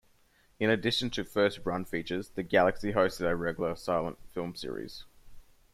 In 0.59 0.71
addition 0.71 1.11
to 1.11 1.23
first-run 1.23 1.85
features, 1.85 2.29
The 2.29 2.41
Galaxy 2.41 2.93
hosted 2.93 3.29
a 3.29 3.35
regular 3.35 3.75
silent 3.75 4.17
film 4.33 4.55
series. 4.55 5.03